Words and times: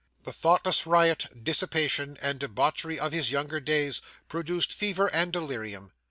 The 0.23 0.33
thoughtless 0.33 0.87
riot, 0.87 1.27
dissipation, 1.43 2.17
and 2.23 2.39
debauchery 2.39 2.97
of 2.99 3.11
his 3.11 3.29
younger 3.29 3.59
days 3.59 4.01
produced 4.27 4.73
fever 4.73 5.13
and 5.13 5.31
delirium. 5.31 5.91